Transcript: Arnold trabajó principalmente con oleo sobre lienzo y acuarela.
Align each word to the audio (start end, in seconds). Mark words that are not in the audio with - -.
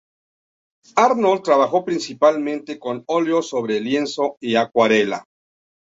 Arnold 0.95 1.43
trabajó 1.43 1.85
principalmente 1.85 2.79
con 2.79 3.03
oleo 3.05 3.43
sobre 3.43 3.79
lienzo 3.79 4.35
y 4.39 4.55
acuarela. 4.55 5.25